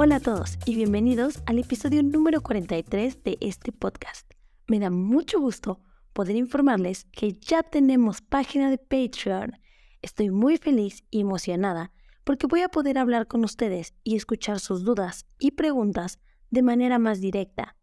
Hola 0.00 0.16
a 0.16 0.20
todos 0.20 0.58
y 0.64 0.76
bienvenidos 0.76 1.42
al 1.46 1.58
episodio 1.58 2.02
número 2.02 2.40
43 2.40 3.24
de 3.24 3.36
este 3.40 3.72
podcast. 3.72 4.30
Me 4.68 4.78
da 4.78 4.90
mucho 4.90 5.40
gusto 5.40 5.80
poder 6.12 6.36
informarles 6.36 7.04
que 7.06 7.32
ya 7.32 7.62
tenemos 7.62 8.20
página 8.20 8.70
de 8.70 8.78
Patreon. 8.78 9.54
Estoy 10.02 10.30
muy 10.30 10.56
feliz 10.56 11.04
y 11.10 11.22
emocionada 11.22 11.90
porque 12.24 12.46
voy 12.46 12.60
a 12.60 12.68
poder 12.68 12.98
hablar 12.98 13.26
con 13.26 13.44
ustedes 13.44 13.94
y 14.04 14.14
escuchar 14.14 14.60
sus 14.60 14.84
dudas 14.84 15.26
y 15.38 15.52
preguntas 15.52 16.20
de 16.50 16.62
manera 16.62 16.98
más 16.98 17.20
directa. 17.20 17.77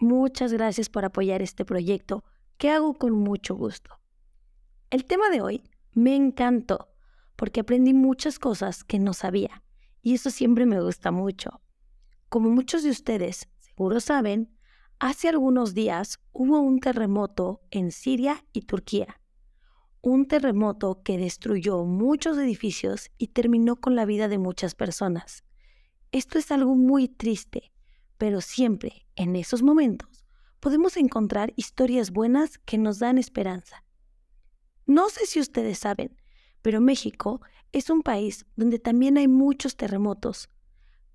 Muchas 0.00 0.50
gracias 0.54 0.88
por 0.88 1.04
apoyar 1.04 1.42
este 1.42 1.66
proyecto 1.66 2.24
que 2.56 2.70
hago 2.70 2.94
con 2.94 3.12
mucho 3.12 3.54
gusto. 3.54 4.00
El 4.88 5.04
tema 5.04 5.28
de 5.28 5.42
hoy 5.42 5.62
me 5.92 6.16
encantó 6.16 6.88
porque 7.36 7.60
aprendí 7.60 7.92
muchas 7.92 8.38
cosas 8.38 8.82
que 8.82 8.98
no 8.98 9.12
sabía 9.12 9.62
y 10.00 10.14
eso 10.14 10.30
siempre 10.30 10.64
me 10.64 10.80
gusta 10.80 11.10
mucho. 11.10 11.60
Como 12.30 12.48
muchos 12.48 12.82
de 12.82 12.88
ustedes 12.88 13.46
seguro 13.58 14.00
saben, 14.00 14.56
hace 15.00 15.28
algunos 15.28 15.74
días 15.74 16.18
hubo 16.32 16.60
un 16.60 16.80
terremoto 16.80 17.60
en 17.70 17.92
Siria 17.92 18.42
y 18.54 18.62
Turquía. 18.62 19.20
Un 20.00 20.26
terremoto 20.26 21.02
que 21.02 21.18
destruyó 21.18 21.84
muchos 21.84 22.38
edificios 22.38 23.10
y 23.18 23.28
terminó 23.28 23.76
con 23.76 23.96
la 23.96 24.06
vida 24.06 24.28
de 24.28 24.38
muchas 24.38 24.74
personas. 24.74 25.44
Esto 26.10 26.38
es 26.38 26.50
algo 26.50 26.74
muy 26.74 27.06
triste, 27.06 27.70
pero 28.20 28.42
siempre, 28.42 29.06
en 29.16 29.34
esos 29.34 29.62
momentos, 29.62 30.26
podemos 30.60 30.98
encontrar 30.98 31.54
historias 31.56 32.10
buenas 32.10 32.58
que 32.58 32.76
nos 32.76 32.98
dan 32.98 33.16
esperanza. 33.16 33.82
No 34.84 35.08
sé 35.08 35.24
si 35.24 35.40
ustedes 35.40 35.78
saben, 35.78 36.14
pero 36.60 36.82
México 36.82 37.40
es 37.72 37.88
un 37.88 38.02
país 38.02 38.44
donde 38.56 38.78
también 38.78 39.16
hay 39.16 39.26
muchos 39.26 39.74
terremotos, 39.74 40.50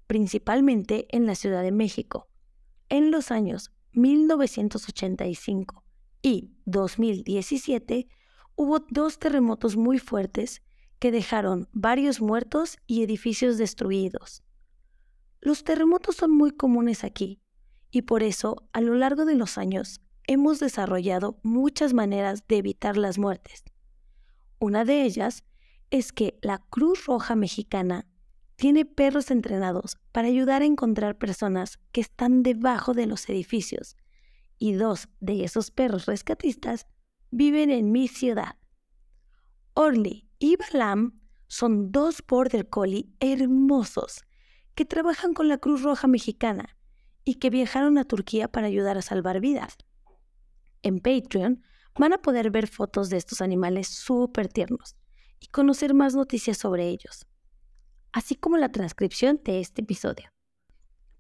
principalmente 0.08 1.06
en 1.16 1.28
la 1.28 1.36
Ciudad 1.36 1.62
de 1.62 1.72
México. 1.72 2.28
En 2.90 3.12
los 3.12 3.30
años 3.30 3.72
1985 3.92 5.84
y 6.24 6.56
2017 6.66 8.08
hubo 8.56 8.80
dos 8.80 9.20
terremotos 9.20 9.78
muy 9.78 10.00
fuertes 10.00 10.64
que 10.98 11.12
dejaron 11.12 11.70
varios 11.72 12.20
muertos 12.20 12.78
y 12.88 13.04
edificios 13.04 13.60
destruidos. 13.60 14.45
Los 15.42 15.64
terremotos 15.64 16.16
son 16.16 16.32
muy 16.32 16.52
comunes 16.52 17.04
aquí 17.04 17.42
y 17.92 18.04
por 18.04 18.24
eso 18.24 18.68
a 18.74 18.82
lo 18.82 18.96
largo 18.96 19.26
de 19.26 19.36
los 19.36 19.58
años 19.58 20.02
hemos 20.28 20.60
desarrollado 20.60 21.40
muchas 21.44 21.94
maneras 21.94 22.48
de 22.48 22.58
evitar 22.58 22.98
las 22.98 23.18
muertes. 23.18 23.64
Una 24.60 24.86
de 24.86 25.04
ellas 25.04 25.44
es 25.92 26.12
que 26.12 26.38
la 26.42 26.60
Cruz 26.70 27.06
Roja 27.06 27.36
Mexicana 27.36 28.08
tiene 28.56 28.86
perros 28.86 29.32
entrenados 29.32 29.98
para 30.12 30.28
ayudar 30.28 30.62
a 30.62 30.66
encontrar 30.66 31.18
personas 31.18 31.80
que 31.92 32.02
están 32.02 32.42
debajo 32.42 32.94
de 32.94 33.06
los 33.06 33.30
edificios 33.30 33.98
y 34.58 34.74
dos 34.74 35.10
de 35.20 35.44
esos 35.44 35.72
perros 35.72 36.06
rescatistas 36.06 36.88
viven 37.32 37.70
en 37.70 37.92
mi 37.92 38.08
ciudad. 38.08 38.56
Orly 39.74 40.30
y 40.40 40.56
Balam 40.56 41.20
son 41.48 41.92
dos 41.92 42.24
Border 42.26 42.70
Collie 42.70 43.10
hermosos 43.20 44.24
que 44.76 44.86
trabajan 44.86 45.34
con 45.34 45.48
la 45.48 45.58
Cruz 45.58 45.82
Roja 45.82 46.08
Mexicana 46.08 46.78
y 47.24 47.36
que 47.36 47.50
viajaron 47.50 47.98
a 47.98 48.06
Turquía 48.06 48.48
para 48.48 48.68
ayudar 48.68 48.98
a 48.98 49.02
salvar 49.02 49.40
vidas. 49.40 49.78
En 50.84 51.00
Patreon 51.00 51.64
van 51.98 52.14
a 52.14 52.20
poder 52.20 52.52
ver 52.52 52.68
fotos 52.68 53.10
de 53.10 53.18
estos 53.18 53.42
animales 53.42 53.88
súper 53.88 54.48
tiernos 54.48 54.96
y 55.40 55.48
conocer 55.48 55.94
más 55.94 56.14
noticias 56.14 56.58
sobre 56.58 56.90
ellos, 56.90 57.26
así 58.12 58.36
como 58.36 58.58
la 58.58 58.70
transcripción 58.70 59.42
de 59.44 59.62
este 59.62 59.82
episodio. 59.82 60.30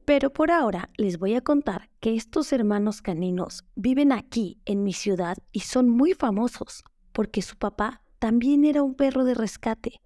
Pero 0.06 0.32
por 0.32 0.52
ahora 0.52 0.92
les 0.98 1.18
voy 1.18 1.34
a 1.34 1.42
contar 1.42 1.90
que 2.00 2.16
estos 2.16 2.54
hermanos 2.54 3.02
caninos 3.02 3.64
viven 3.76 4.12
aquí 4.12 4.62
en 4.66 4.84
mi 4.84 4.94
ciudad 4.94 5.38
y 5.52 5.62
son 5.62 5.90
muy 5.90 6.14
famosos 6.14 6.84
porque 7.12 7.42
su 7.42 7.58
papá 7.58 8.04
también 8.20 8.66
era 8.66 8.84
un 8.84 8.94
perro 8.94 9.24
de 9.24 9.34
rescate. 9.34 10.02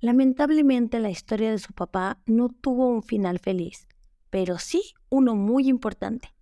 Lamentablemente 0.00 0.98
la 0.98 1.10
historia 1.10 1.50
de 1.50 1.58
su 1.58 1.74
papá 1.74 2.22
no 2.24 2.48
tuvo 2.48 2.88
un 2.88 3.02
final 3.02 3.38
feliz, 3.38 3.86
pero 4.30 4.58
sí 4.58 4.94
uno 5.10 5.34
muy 5.34 5.68
importante. 5.68 6.34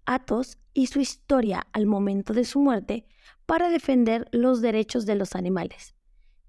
Atos 0.04 0.58
su 0.86 1.00
historia 1.00 1.66
al 1.72 1.86
momento 1.86 2.32
de 2.32 2.44
su 2.44 2.60
muerte 2.60 3.06
para 3.46 3.68
defender 3.68 4.28
los 4.32 4.60
derechos 4.60 5.06
de 5.06 5.14
los 5.14 5.36
animales. 5.36 5.94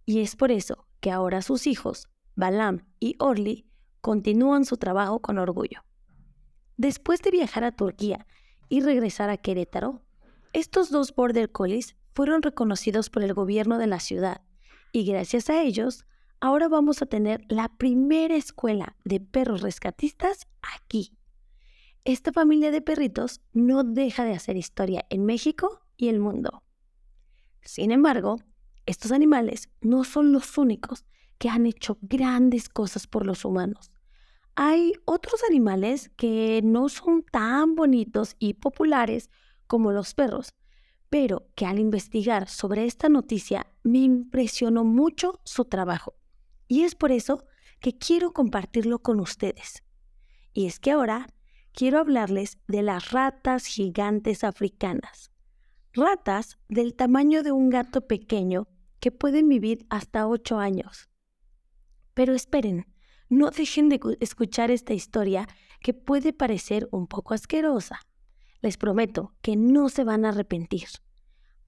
Y 0.05 0.21
es 0.21 0.35
por 0.35 0.51
eso 0.51 0.87
que 0.99 1.11
ahora 1.11 1.41
sus 1.41 1.67
hijos 1.67 2.07
Balam 2.35 2.87
y 2.99 3.15
Orly 3.19 3.69
continúan 4.01 4.65
su 4.65 4.77
trabajo 4.77 5.19
con 5.19 5.37
orgullo. 5.37 5.83
Después 6.77 7.21
de 7.21 7.31
viajar 7.31 7.63
a 7.63 7.75
Turquía 7.75 8.25
y 8.69 8.81
regresar 8.81 9.29
a 9.29 9.37
Querétaro, 9.37 10.01
estos 10.51 10.89
dos 10.89 11.13
Border 11.13 11.51
Collies 11.51 11.95
fueron 12.13 12.41
reconocidos 12.41 13.09
por 13.09 13.23
el 13.23 13.33
gobierno 13.33 13.77
de 13.77 13.87
la 13.87 13.99
ciudad 13.99 14.41
y 14.91 15.05
gracias 15.05 15.49
a 15.49 15.61
ellos, 15.61 16.05
ahora 16.43 16.67
vamos 16.67 17.01
a 17.01 17.05
tener 17.05 17.45
la 17.47 17.69
primera 17.69 18.35
escuela 18.35 18.97
de 19.05 19.21
perros 19.21 19.61
rescatistas 19.61 20.45
aquí. 20.61 21.17
Esta 22.03 22.33
familia 22.33 22.69
de 22.69 22.81
perritos 22.81 23.39
no 23.53 23.85
deja 23.85 24.25
de 24.25 24.33
hacer 24.33 24.57
historia 24.57 25.05
en 25.09 25.23
México 25.23 25.79
y 25.95 26.09
el 26.09 26.19
mundo. 26.19 26.61
Sin 27.61 27.91
embargo, 27.91 28.41
estos 28.85 29.13
animales 29.13 29.69
no 29.79 30.03
son 30.03 30.33
los 30.33 30.57
únicos 30.57 31.05
que 31.37 31.47
han 31.47 31.65
hecho 31.65 31.97
grandes 32.01 32.67
cosas 32.67 33.07
por 33.07 33.25
los 33.25 33.45
humanos. 33.45 33.89
Hay 34.55 34.91
otros 35.05 35.45
animales 35.49 36.11
que 36.17 36.59
no 36.61 36.89
son 36.89 37.23
tan 37.23 37.73
bonitos 37.75 38.35
y 38.37 38.55
populares 38.55 39.29
como 39.65 39.93
los 39.93 40.13
perros, 40.13 40.53
pero 41.09 41.47
que 41.55 41.65
al 41.65 41.79
investigar 41.79 42.49
sobre 42.49 42.83
esta 42.83 43.07
noticia 43.07 43.65
me 43.83 43.99
impresionó 43.99 44.83
mucho 44.83 45.39
su 45.45 45.63
trabajo. 45.63 46.15
Y 46.73 46.85
es 46.85 46.95
por 46.95 47.11
eso 47.11 47.45
que 47.81 47.99
quiero 47.99 48.33
compartirlo 48.33 48.97
con 48.97 49.19
ustedes. 49.19 49.83
Y 50.53 50.65
es 50.65 50.79
que 50.79 50.89
ahora 50.89 51.27
quiero 51.71 51.99
hablarles 51.99 52.57
de 52.67 52.81
las 52.81 53.11
ratas 53.11 53.67
gigantes 53.67 54.43
africanas. 54.43 55.29
Ratas 55.93 56.57
del 56.69 56.95
tamaño 56.95 57.43
de 57.43 57.51
un 57.51 57.69
gato 57.69 58.07
pequeño 58.07 58.67
que 58.99 59.11
pueden 59.11 59.49
vivir 59.49 59.85
hasta 59.91 60.27
8 60.27 60.57
años. 60.57 61.11
Pero 62.15 62.33
esperen, 62.33 62.91
no 63.29 63.51
dejen 63.51 63.87
de 63.87 63.99
escuchar 64.19 64.71
esta 64.71 64.95
historia 64.95 65.47
que 65.79 65.93
puede 65.93 66.33
parecer 66.33 66.89
un 66.91 67.05
poco 67.05 67.35
asquerosa. 67.35 67.99
Les 68.61 68.77
prometo 68.77 69.35
que 69.43 69.55
no 69.55 69.89
se 69.89 70.03
van 70.03 70.25
a 70.25 70.29
arrepentir. 70.29 70.87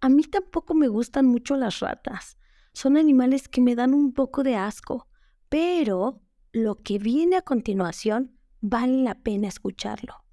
A 0.02 0.10
mí 0.10 0.24
tampoco 0.24 0.74
me 0.74 0.88
gustan 0.88 1.28
mucho 1.28 1.56
las 1.58 1.80
ratas. 1.80 2.40
Son 2.76 2.98
animales 2.98 3.48
que 3.48 3.62
me 3.62 3.74
dan 3.74 3.94
un 3.94 4.12
poco 4.12 4.44
de 4.44 4.58
asco. 4.58 5.08
Pero 5.48 6.22
lo 6.52 6.76
que 6.84 7.00
viene 7.00 7.38
a 7.38 7.42
continuación 7.42 8.38
vale 8.60 9.02
la 9.02 9.16
pena 9.16 9.48
escucharlo. 9.48 10.26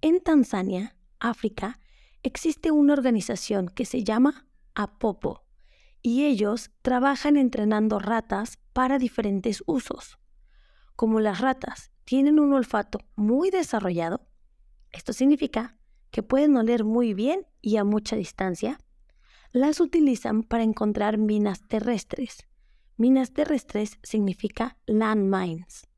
En 0.00 0.20
Tanzania, 0.20 0.96
África, 1.18 1.80
existe 2.22 2.70
una 2.70 2.92
organización 2.92 3.68
que 3.68 3.84
se 3.84 4.04
llama 4.04 4.46
Apopo 4.76 5.44
y 6.02 6.24
ellos 6.24 6.70
trabajan 6.82 7.36
entrenando 7.36 7.98
ratas 7.98 8.58
para 8.72 9.00
diferentes 9.00 9.64
usos. 9.66 10.18
Como 10.94 11.18
las 11.18 11.40
ratas 11.40 11.90
tienen 12.04 12.38
un 12.38 12.52
olfato 12.52 13.00
muy 13.16 13.50
desarrollado, 13.50 14.28
esto 14.92 15.12
significa 15.12 15.76
que 16.12 16.22
pueden 16.22 16.56
oler 16.56 16.84
muy 16.84 17.12
bien 17.12 17.44
y 17.60 17.76
a 17.76 17.82
mucha 17.82 18.14
distancia, 18.14 18.78
las 19.52 19.80
utilizan 19.80 20.42
para 20.42 20.62
encontrar 20.62 21.18
minas 21.18 21.66
terrestres. 21.66 22.46
Minas 22.96 23.32
terrestres 23.32 23.98
significa 24.02 24.76
landmines, 24.86 25.88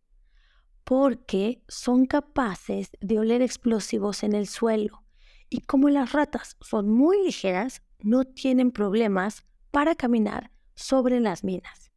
porque 0.84 1.62
son 1.68 2.06
capaces 2.06 2.90
de 3.00 3.18
oler 3.18 3.42
explosivos 3.42 4.22
en 4.22 4.34
el 4.34 4.46
suelo 4.46 5.02
y 5.50 5.60
como 5.60 5.90
las 5.90 6.12
ratas 6.12 6.56
son 6.60 6.88
muy 6.88 7.22
ligeras, 7.24 7.82
no 8.00 8.24
tienen 8.24 8.70
problemas 8.70 9.44
para 9.70 9.94
caminar 9.94 10.50
sobre 10.74 11.20
las 11.20 11.44
minas. 11.44 11.92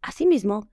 Asimismo, 0.00 0.70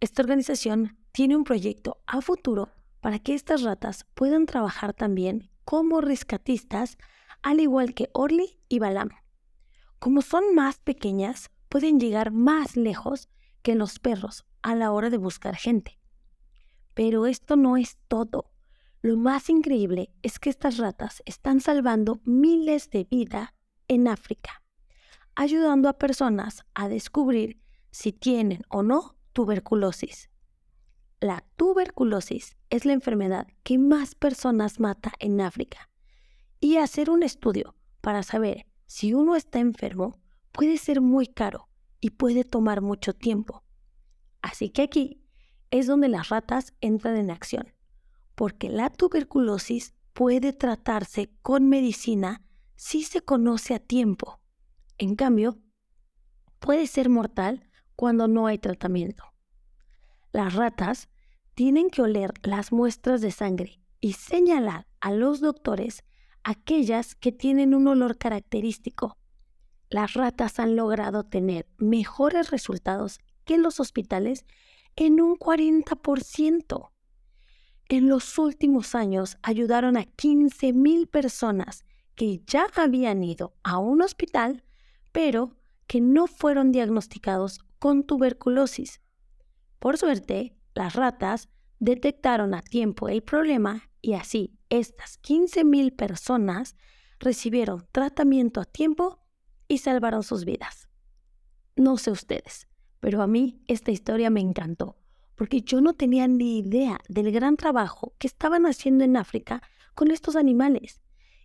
esta 0.00 0.20
organización 0.22 0.98
tiene 1.12 1.34
un 1.34 1.44
proyecto 1.44 2.02
a 2.06 2.20
futuro 2.20 2.72
para 3.00 3.18
que 3.18 3.34
estas 3.34 3.62
ratas 3.62 4.04
puedan 4.14 4.44
trabajar 4.44 4.92
también 4.92 5.50
como 5.64 6.00
rescatistas, 6.02 6.98
al 7.42 7.60
igual 7.60 7.94
que 7.94 8.10
Orly 8.12 8.58
y 8.68 8.78
Balam. 8.78 9.10
Como 9.98 10.22
son 10.22 10.54
más 10.54 10.78
pequeñas, 10.80 11.50
pueden 11.68 11.98
llegar 11.98 12.30
más 12.30 12.76
lejos 12.76 13.28
que 13.62 13.74
los 13.74 13.98
perros 13.98 14.44
a 14.62 14.74
la 14.74 14.92
hora 14.92 15.10
de 15.10 15.16
buscar 15.16 15.56
gente. 15.56 15.98
Pero 16.94 17.26
esto 17.26 17.56
no 17.56 17.76
es 17.76 17.98
todo. 18.08 18.50
Lo 19.02 19.16
más 19.16 19.50
increíble 19.50 20.10
es 20.22 20.38
que 20.38 20.50
estas 20.50 20.78
ratas 20.78 21.22
están 21.26 21.60
salvando 21.60 22.20
miles 22.24 22.90
de 22.90 23.04
vidas 23.04 23.50
en 23.88 24.08
África, 24.08 24.62
ayudando 25.34 25.88
a 25.88 25.98
personas 25.98 26.64
a 26.74 26.88
descubrir 26.88 27.60
si 27.90 28.12
tienen 28.12 28.62
o 28.68 28.82
no 28.82 29.16
tuberculosis. 29.32 30.30
La 31.20 31.44
tuberculosis 31.56 32.56
es 32.68 32.84
la 32.84 32.92
enfermedad 32.92 33.46
que 33.62 33.78
más 33.78 34.14
personas 34.14 34.80
mata 34.80 35.12
en 35.18 35.40
África 35.40 35.88
y 36.60 36.76
hacer 36.76 37.10
un 37.10 37.22
estudio 37.22 37.74
para 38.00 38.22
saber 38.22 38.66
si 38.86 39.14
uno 39.14 39.36
está 39.36 39.58
enfermo 39.58 40.18
puede 40.52 40.78
ser 40.78 41.00
muy 41.00 41.26
caro 41.26 41.68
y 42.00 42.10
puede 42.10 42.44
tomar 42.44 42.80
mucho 42.80 43.12
tiempo. 43.12 43.64
Así 44.42 44.70
que 44.70 44.82
aquí 44.82 45.22
es 45.70 45.86
donde 45.86 46.08
las 46.08 46.28
ratas 46.28 46.74
entran 46.80 47.16
en 47.16 47.30
acción 47.30 47.76
porque 48.36 48.68
la 48.68 48.90
tuberculosis 48.90 49.94
puede 50.12 50.52
tratarse 50.52 51.32
con 51.42 51.68
medicina 51.68 52.44
si 52.76 53.02
se 53.02 53.22
conoce 53.22 53.74
a 53.74 53.80
tiempo. 53.80 54.40
En 54.98 55.16
cambio, 55.16 55.58
puede 56.60 56.86
ser 56.86 57.08
mortal 57.08 57.68
cuando 57.96 58.28
no 58.28 58.46
hay 58.46 58.58
tratamiento. 58.58 59.24
Las 60.32 60.54
ratas 60.54 61.08
tienen 61.54 61.88
que 61.88 62.02
oler 62.02 62.34
las 62.42 62.72
muestras 62.72 63.22
de 63.22 63.30
sangre 63.30 63.80
y 64.00 64.12
señalar 64.12 64.86
a 65.00 65.12
los 65.12 65.40
doctores 65.40 66.04
aquellas 66.46 67.16
que 67.16 67.32
tienen 67.32 67.74
un 67.74 67.88
olor 67.88 68.18
característico. 68.18 69.18
Las 69.90 70.14
ratas 70.14 70.60
han 70.60 70.76
logrado 70.76 71.24
tener 71.24 71.66
mejores 71.76 72.50
resultados 72.50 73.18
que 73.44 73.58
los 73.58 73.80
hospitales 73.80 74.46
en 74.94 75.20
un 75.20 75.36
40% 75.36 76.90
en 77.88 78.08
los 78.08 78.38
últimos 78.38 78.94
años 78.94 79.38
ayudaron 79.42 79.96
a 79.96 80.04
15.000 80.04 81.08
personas 81.08 81.84
que 82.14 82.40
ya 82.46 82.68
habían 82.76 83.24
ido 83.24 83.54
a 83.64 83.78
un 83.78 84.00
hospital, 84.00 84.62
pero 85.10 85.56
que 85.88 86.00
no 86.00 86.28
fueron 86.28 86.70
diagnosticados 86.70 87.58
con 87.80 88.04
tuberculosis. 88.04 89.00
Por 89.80 89.98
suerte, 89.98 90.56
las 90.74 90.94
ratas 90.94 91.48
detectaron 91.80 92.54
a 92.54 92.62
tiempo 92.62 93.08
el 93.08 93.24
problema 93.24 93.90
y 94.00 94.14
así 94.14 94.55
estas 94.70 95.20
15.000 95.22 95.94
personas 95.94 96.76
recibieron 97.18 97.86
tratamiento 97.92 98.60
a 98.60 98.64
tiempo 98.64 99.20
y 99.68 99.78
salvaron 99.78 100.22
sus 100.22 100.44
vidas. 100.44 100.88
No 101.76 101.98
sé 101.98 102.10
ustedes, 102.10 102.68
pero 103.00 103.22
a 103.22 103.26
mí 103.26 103.62
esta 103.66 103.90
historia 103.90 104.30
me 104.30 104.40
encantó 104.40 104.96
porque 105.36 105.60
yo 105.60 105.80
no 105.80 105.92
tenía 105.92 106.26
ni 106.26 106.58
idea 106.58 106.98
del 107.08 107.30
gran 107.30 107.56
trabajo 107.56 108.14
que 108.18 108.26
estaban 108.26 108.66
haciendo 108.66 109.04
en 109.04 109.16
África 109.16 109.62
con 109.94 110.10
estos 110.10 110.34
animales. 110.34 111.00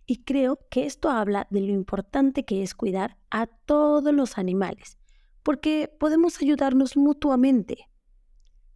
Y 0.06 0.24
creo 0.24 0.58
que 0.70 0.84
esto 0.84 1.10
habla 1.10 1.46
de 1.50 1.60
lo 1.60 1.72
importante 1.72 2.44
que 2.44 2.62
es 2.62 2.74
cuidar 2.74 3.18
a 3.30 3.46
todos 3.46 4.12
los 4.12 4.36
animales, 4.36 4.98
porque 5.44 5.94
podemos 6.00 6.40
ayudarnos 6.42 6.96
mutuamente. 6.96 7.88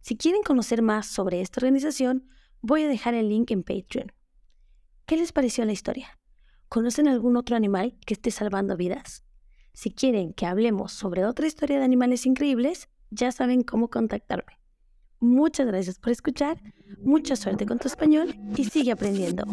Si 0.01 0.15
quieren 0.15 0.41
conocer 0.43 0.81
más 0.81 1.07
sobre 1.07 1.41
esta 1.41 1.59
organización, 1.59 2.29
voy 2.61 2.83
a 2.83 2.87
dejar 2.87 3.13
el 3.13 3.27
link 3.27 3.51
en 3.51 3.63
Patreon. 3.63 4.13
¿Qué 5.07 5.15
les 5.15 5.31
pareció 5.31 5.63
la 5.63 5.71
historia? 5.71 6.19
¿Conocen 6.67 7.07
algún 7.07 7.37
otro 7.37 7.55
animal 7.55 7.97
que 8.05 8.13
esté 8.13 8.29
salvando 8.29 8.75
vidas? 8.75 9.23
Si 9.71 9.89
quieren 9.89 10.33
que 10.33 10.45
hablemos 10.45 10.91
sobre 10.91 11.23
otra 11.23 11.47
historia 11.47 11.79
de 11.79 11.85
animales 11.85 12.25
increíbles, 12.25 12.89
ya 13.09 13.31
saben 13.31 13.63
cómo 13.63 13.89
contactarme. 13.89 14.59
Muchas 15.21 15.65
gracias 15.65 15.97
por 15.97 16.11
escuchar, 16.11 16.61
mucha 16.99 17.37
suerte 17.37 17.65
con 17.65 17.79
tu 17.79 17.87
español 17.87 18.35
y 18.57 18.65
sigue 18.65 18.91
aprendiendo. 18.91 19.45